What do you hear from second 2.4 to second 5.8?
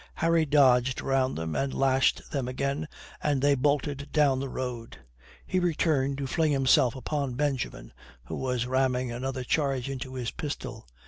again, and they bolted down the road. He